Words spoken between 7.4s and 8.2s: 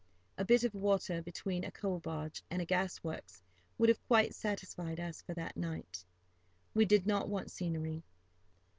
scenery.